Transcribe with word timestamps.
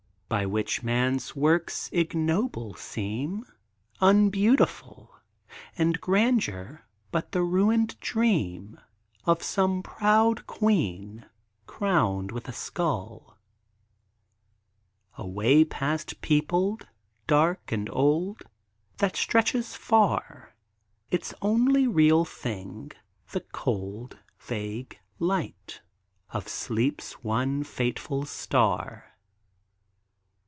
By 0.33 0.45
which 0.45 0.81
man's 0.81 1.35
works 1.35 1.89
ignoble 1.91 2.73
seem, 2.75 3.43
Unbeautiful; 3.99 5.13
And 5.77 5.99
grandeur, 5.99 6.85
but 7.11 7.33
the 7.33 7.43
ruined 7.43 7.99
dream 7.99 8.79
Of 9.25 9.43
some 9.43 9.83
proud 9.83 10.47
queen, 10.47 11.25
crowned 11.67 12.31
with 12.31 12.47
a 12.47 12.53
skull. 12.53 13.37
A 15.17 15.27
way 15.27 15.65
past 15.65 16.21
peopled, 16.21 16.87
dark 17.27 17.69
and 17.73 17.89
old, 17.91 18.43
That 18.99 19.17
stretches 19.17 19.75
far 19.75 20.55
Its 21.09 21.33
only 21.41 21.87
real 21.87 22.23
thing, 22.23 22.93
the 23.33 23.41
cold 23.51 24.17
Vague 24.39 24.97
light 25.19 25.81
of 26.29 26.47
sleep's 26.47 27.21
one 27.21 27.65
fitful 27.65 28.23
star. 28.25 29.09